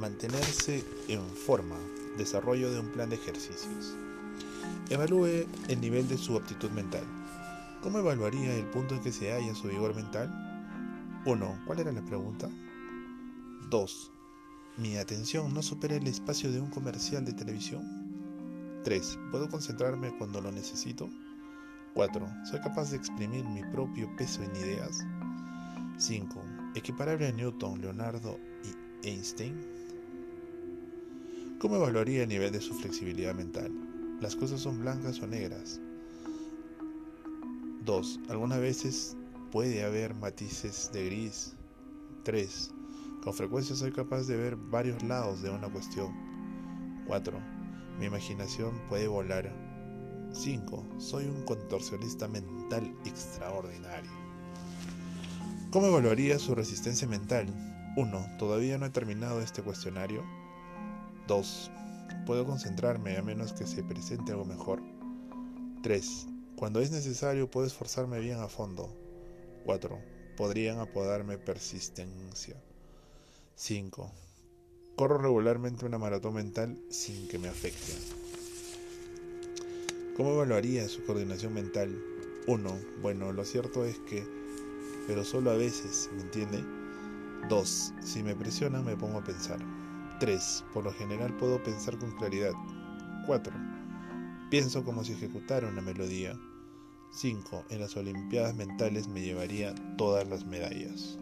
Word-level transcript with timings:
Mantenerse 0.00 0.82
en 1.08 1.20
forma. 1.20 1.76
Desarrollo 2.16 2.72
de 2.72 2.80
un 2.80 2.90
plan 2.90 3.10
de 3.10 3.16
ejercicios. 3.16 3.94
Evalúe 4.88 5.46
el 5.68 5.80
nivel 5.82 6.08
de 6.08 6.16
su 6.16 6.38
aptitud 6.38 6.70
mental. 6.70 7.04
¿Cómo 7.82 7.98
evaluaría 7.98 8.54
el 8.54 8.64
punto 8.64 8.94
en 8.94 9.02
que 9.02 9.12
se 9.12 9.30
halla 9.30 9.54
su 9.54 9.68
vigor 9.68 9.94
mental? 9.94 10.32
1. 11.26 11.64
¿Cuál 11.66 11.80
era 11.80 11.92
la 11.92 12.00
pregunta? 12.00 12.48
2. 13.68 14.12
¿Mi 14.78 14.96
atención 14.96 15.52
no 15.52 15.62
supera 15.62 15.96
el 15.96 16.06
espacio 16.06 16.50
de 16.50 16.62
un 16.62 16.70
comercial 16.70 17.26
de 17.26 17.34
televisión? 17.34 18.80
3. 18.84 19.18
¿Puedo 19.30 19.50
concentrarme 19.50 20.16
cuando 20.16 20.40
lo 20.40 20.50
necesito? 20.50 21.10
4. 21.92 22.26
¿Soy 22.50 22.60
capaz 22.60 22.90
de 22.90 22.96
exprimir 22.96 23.44
mi 23.44 23.62
propio 23.64 24.08
peso 24.16 24.42
en 24.42 24.56
ideas? 24.56 25.04
5. 25.98 26.42
¿Equiparable 26.74 27.28
a 27.28 27.32
Newton, 27.32 27.82
Leonardo 27.82 28.38
y 28.64 29.06
Einstein? 29.06 29.79
¿Cómo 31.60 31.76
evaluaría 31.76 32.22
el 32.22 32.28
nivel 32.30 32.52
de 32.52 32.60
su 32.62 32.72
flexibilidad 32.72 33.34
mental? 33.34 33.70
¿Las 34.18 34.34
cosas 34.34 34.62
son 34.62 34.80
blancas 34.80 35.20
o 35.20 35.26
negras? 35.26 35.78
2. 37.84 38.20
Algunas 38.30 38.60
veces 38.60 39.14
puede 39.52 39.84
haber 39.84 40.14
matices 40.14 40.90
de 40.94 41.04
gris. 41.04 41.54
3. 42.24 42.70
Con 43.22 43.34
frecuencia 43.34 43.76
soy 43.76 43.92
capaz 43.92 44.22
de 44.22 44.38
ver 44.38 44.56
varios 44.56 45.02
lados 45.02 45.42
de 45.42 45.50
una 45.50 45.68
cuestión. 45.68 46.14
4. 47.06 47.38
Mi 47.98 48.06
imaginación 48.06 48.80
puede 48.88 49.06
volar. 49.06 49.52
5. 50.32 50.94
Soy 50.96 51.26
un 51.26 51.44
contorsionista 51.44 52.26
mental 52.26 52.90
extraordinario. 53.04 54.10
¿Cómo 55.70 55.88
evaluaría 55.88 56.38
su 56.38 56.54
resistencia 56.54 57.06
mental? 57.06 57.48
1. 57.98 58.36
Todavía 58.38 58.78
no 58.78 58.86
he 58.86 58.90
terminado 58.90 59.42
este 59.42 59.60
cuestionario. 59.60 60.24
2. 61.30 61.70
Puedo 62.26 62.44
concentrarme 62.44 63.16
a 63.16 63.22
menos 63.22 63.52
que 63.52 63.64
se 63.64 63.84
presente 63.84 64.32
algo 64.32 64.44
mejor. 64.44 64.82
3. 65.80 66.26
Cuando 66.56 66.80
es 66.80 66.90
necesario 66.90 67.48
puedo 67.48 67.68
esforzarme 67.68 68.18
bien 68.18 68.40
a 68.40 68.48
fondo. 68.48 68.92
4. 69.64 69.96
Podrían 70.36 70.80
apodarme 70.80 71.38
persistencia. 71.38 72.60
5. 73.54 74.10
Corro 74.96 75.18
regularmente 75.18 75.86
una 75.86 75.98
maratón 75.98 76.34
mental 76.34 76.76
sin 76.90 77.28
que 77.28 77.38
me 77.38 77.46
afecte. 77.46 77.92
¿Cómo 80.16 80.32
evaluaría 80.32 80.88
su 80.88 81.04
coordinación 81.04 81.54
mental? 81.54 81.96
1. 82.48 82.78
Bueno, 83.02 83.30
lo 83.30 83.44
cierto 83.44 83.84
es 83.84 84.00
que, 84.00 84.26
pero 85.06 85.22
solo 85.22 85.52
a 85.52 85.56
veces, 85.56 86.10
¿me 86.12 86.22
entiende? 86.22 86.64
2. 87.48 87.92
Si 88.02 88.24
me 88.24 88.34
presionan 88.34 88.84
me 88.84 88.96
pongo 88.96 89.18
a 89.18 89.24
pensar. 89.24 89.60
3. 90.20 90.64
Por 90.74 90.84
lo 90.84 90.92
general 90.92 91.34
puedo 91.38 91.62
pensar 91.62 91.98
con 91.98 92.12
claridad. 92.12 92.52
4. 93.26 93.52
Pienso 94.50 94.84
como 94.84 95.02
si 95.02 95.14
ejecutara 95.14 95.66
una 95.66 95.80
melodía. 95.80 96.38
5. 97.10 97.64
En 97.70 97.80
las 97.80 97.96
Olimpiadas 97.96 98.54
Mentales 98.54 99.08
me 99.08 99.22
llevaría 99.22 99.74
todas 99.96 100.28
las 100.28 100.44
medallas. 100.44 101.18